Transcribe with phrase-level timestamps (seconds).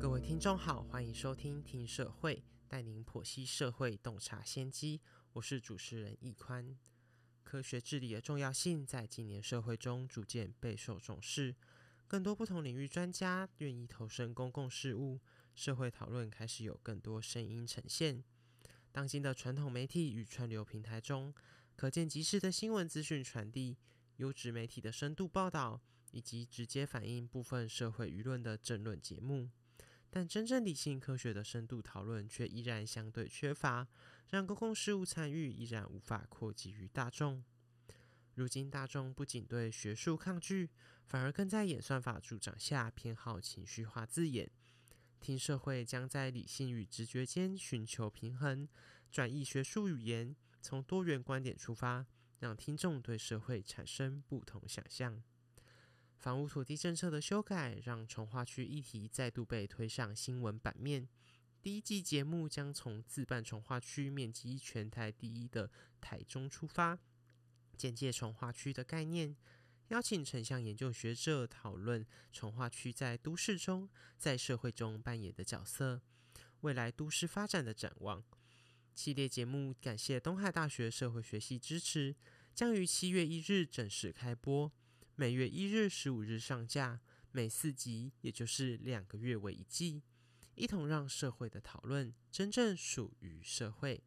[0.00, 5.00] 各位听众好，欢迎收听听社会，带您剖析社会洞察先机。
[5.32, 6.78] 我是主持人易宽。
[7.42, 11.56] 科学治理的重要性在今年社会中逐渐备受重视，
[12.06, 15.20] 更多不同领域专家愿意投身公共事务，
[15.56, 18.22] 社会讨论开始有更多声音呈现。
[18.92, 21.34] 当今的传统媒体与串流平台中，
[21.74, 23.76] 可见及时的新闻资讯传递、
[24.18, 29.50] 优质媒体的深度报道，以及直接反映部分社会舆论的政论节目。
[30.10, 33.86] 但真正理性科学的深度讨论却依然相对缺乏，
[34.30, 37.44] 让公共事务参与依然无法扩及于大众。
[38.34, 40.70] 如今大众不仅对学术抗拒，
[41.06, 44.50] 反而更在演算法助长下偏好情绪化字眼。
[45.20, 48.68] 听社会将在理性与直觉间寻求平衡，
[49.10, 52.06] 转译学术语言，从多元观点出发，
[52.38, 55.22] 让听众对社会产生不同想象。
[56.28, 61.08] 房屋土地政策的修改，让从化区议题再度被推上新闻版面。
[61.62, 65.70] 第一季节目将从自办从化区面积全台第一的
[66.02, 66.98] 台中出发，
[67.78, 69.34] 简介从化区的概念，
[69.88, 76.02] 邀请城乡研究学者讨论从化区在都市中、在社会中扮演的角色，
[76.60, 78.22] 未来都市发展的展望。
[78.94, 82.14] 系列节目感谢东海大学社会学系支持，
[82.54, 84.70] 将于七月一日正式开播。
[85.20, 87.00] 每月一日、十五日上架，
[87.32, 90.00] 每四集，也就是两个月为一季，
[90.54, 94.00] 一同让社会的讨论真正属于社会。